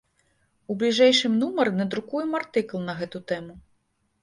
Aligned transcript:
У 0.73 0.77
бліжэйшым 0.83 1.35
нумары 1.43 1.75
надрукуем 1.81 2.31
артыкул 2.41 2.79
на 2.89 2.99
гэту 3.05 3.25
тэму. 3.33 3.53